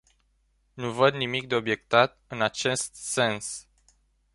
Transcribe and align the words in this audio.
Nu 0.75 0.91
văd 0.93 1.13
nimic 1.15 1.47
de 1.47 1.55
obiectat 1.55 2.19
în 2.27 2.41
acest 2.41 2.95
sens. 2.95 3.67